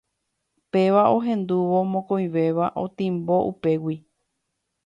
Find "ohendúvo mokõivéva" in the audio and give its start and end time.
1.17-2.73